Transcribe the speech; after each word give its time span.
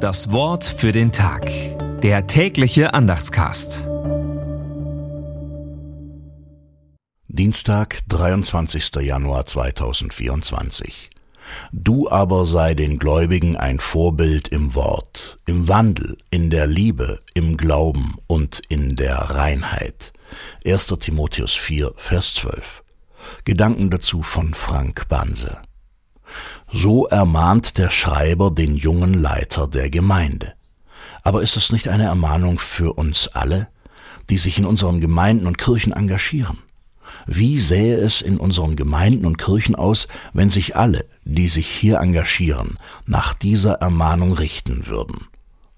Das 0.00 0.32
Wort 0.32 0.64
für 0.64 0.92
den 0.92 1.12
Tag. 1.12 1.50
Der 2.00 2.26
tägliche 2.26 2.94
Andachtscast. 2.94 3.86
Dienstag, 7.28 7.98
23. 8.08 8.94
Januar 9.02 9.44
2024. 9.44 11.10
Du 11.72 12.08
aber 12.08 12.46
sei 12.46 12.72
den 12.72 12.98
Gläubigen 12.98 13.58
ein 13.58 13.78
Vorbild 13.78 14.48
im 14.48 14.74
Wort, 14.74 15.36
im 15.44 15.68
Wandel, 15.68 16.16
in 16.30 16.48
der 16.48 16.66
Liebe, 16.66 17.20
im 17.34 17.58
Glauben 17.58 18.16
und 18.26 18.62
in 18.70 18.96
der 18.96 19.16
Reinheit. 19.16 20.14
1. 20.64 20.86
Timotheus 20.98 21.54
4, 21.54 21.92
Vers 21.96 22.36
12. 22.36 22.84
Gedanken 23.44 23.90
dazu 23.90 24.22
von 24.22 24.54
Frank 24.54 25.10
Banse. 25.10 25.58
So 26.72 27.06
ermahnt 27.06 27.78
der 27.78 27.90
Schreiber 27.90 28.50
den 28.50 28.76
jungen 28.76 29.14
Leiter 29.14 29.66
der 29.66 29.90
Gemeinde. 29.90 30.54
Aber 31.22 31.42
ist 31.42 31.56
es 31.56 31.72
nicht 31.72 31.88
eine 31.88 32.04
Ermahnung 32.04 32.58
für 32.58 32.94
uns 32.94 33.28
alle, 33.28 33.68
die 34.30 34.38
sich 34.38 34.58
in 34.58 34.64
unseren 34.64 35.00
Gemeinden 35.00 35.46
und 35.46 35.58
Kirchen 35.58 35.92
engagieren? 35.92 36.58
Wie 37.26 37.58
sähe 37.58 37.96
es 37.96 38.22
in 38.22 38.38
unseren 38.38 38.76
Gemeinden 38.76 39.26
und 39.26 39.36
Kirchen 39.36 39.74
aus, 39.74 40.08
wenn 40.32 40.50
sich 40.50 40.76
alle, 40.76 41.06
die 41.24 41.48
sich 41.48 41.68
hier 41.68 41.98
engagieren, 41.98 42.78
nach 43.06 43.34
dieser 43.34 43.74
Ermahnung 43.74 44.32
richten 44.32 44.86
würden? 44.86 45.26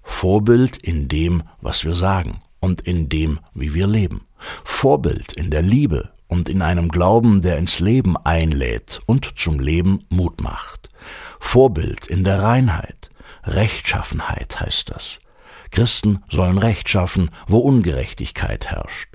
Vorbild 0.03 0.77
in 0.77 1.07
dem, 1.07 1.43
was 1.61 1.83
wir 1.83 1.95
sagen 1.95 2.39
und 2.59 2.81
in 2.81 3.09
dem, 3.09 3.39
wie 3.53 3.73
wir 3.73 3.87
leben. 3.87 4.21
Vorbild 4.63 5.33
in 5.33 5.49
der 5.49 5.61
Liebe 5.61 6.12
und 6.33 6.49
in 6.49 6.63
einem 6.63 6.89
Glauben, 6.89 7.43
der 7.43 7.57
ins 7.59 7.79
Leben 7.79 8.17
einlädt 8.17 9.01
und 9.05 9.37
zum 9.37 9.59
Leben 9.59 10.03
Mut 10.09 10.41
macht. 10.41 10.89
Vorbild 11.39 12.07
in 12.07 12.23
der 12.23 12.41
Reinheit. 12.41 13.11
Rechtschaffenheit 13.43 14.59
heißt 14.59 14.89
das. 14.89 15.19
Christen 15.69 16.23
sollen 16.31 16.57
Recht 16.57 16.89
schaffen, 16.89 17.29
wo 17.47 17.59
Ungerechtigkeit 17.59 18.65
herrscht. 18.71 19.09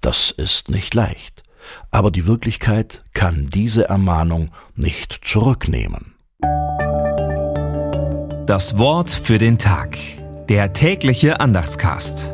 Das 0.00 0.30
ist 0.30 0.70
nicht 0.70 0.94
leicht. 0.94 1.42
Aber 1.90 2.12
die 2.12 2.26
Wirklichkeit 2.26 3.02
kann 3.14 3.46
diese 3.46 3.88
Ermahnung 3.88 4.52
nicht 4.76 5.20
zurücknehmen. 5.24 6.14
Das 8.46 8.78
Wort 8.78 9.10
für 9.10 9.38
den 9.38 9.58
Tag. 9.58 9.96
Der 10.48 10.72
tägliche 10.72 11.40
Andachtscast. 11.40 12.33